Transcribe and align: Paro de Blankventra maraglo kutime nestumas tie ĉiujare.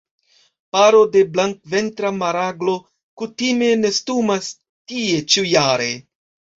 Paro 0.75 1.01
de 1.15 1.21
Blankventra 1.35 2.11
maraglo 2.23 2.75
kutime 3.23 3.71
nestumas 3.85 4.53
tie 4.57 5.25
ĉiujare. 5.33 5.93